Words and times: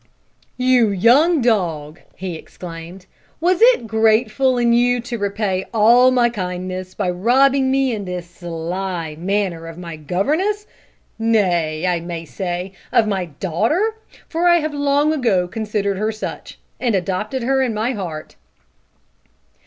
"You 0.57 0.89
young 0.89 1.41
dog!" 1.43 1.99
he 2.15 2.33
exclaimed, 2.33 3.05
"was 3.39 3.59
it 3.61 3.85
grateful 3.85 4.57
in 4.57 4.73
you 4.73 4.99
to 5.01 5.19
repay 5.19 5.67
all 5.75 6.09
my 6.09 6.27
kindness 6.27 6.95
by 6.95 7.11
robbing 7.11 7.69
me 7.69 7.93
in 7.93 8.05
this 8.05 8.27
sly 8.27 9.15
manner 9.19 9.67
of 9.67 9.77
my 9.77 9.97
governess 9.97 10.65
nay, 11.19 11.85
I 11.85 11.99
may 11.99 12.25
say, 12.25 12.73
of 12.91 13.05
my 13.07 13.25
daughter, 13.25 13.93
for 14.27 14.47
I 14.47 14.55
have 14.57 14.73
long 14.73 15.13
ago 15.13 15.47
considered 15.47 15.97
her 15.99 16.11
such, 16.11 16.57
and 16.79 16.95
adopted 16.95 17.43
her 17.43 17.61
in 17.61 17.71
my 17.71 17.91
heart?" 17.91 18.35